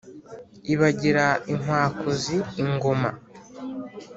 ibagira 0.73 1.25
inkwakuzi 1.51 2.35
ingoma. 2.61 3.09